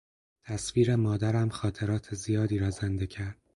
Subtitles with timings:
[0.43, 3.37] تصویر مادرم خاطرات زیادی را زنده کرد.